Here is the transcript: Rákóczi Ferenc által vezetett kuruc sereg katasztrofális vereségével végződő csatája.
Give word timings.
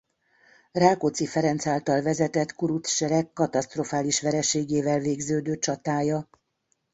Rákóczi 0.71 1.25
Ferenc 1.25 1.65
által 1.65 2.01
vezetett 2.01 2.53
kuruc 2.53 2.87
sereg 2.89 3.33
katasztrofális 3.33 4.21
vereségével 4.21 4.99
végződő 4.99 5.57
csatája. 5.59 6.29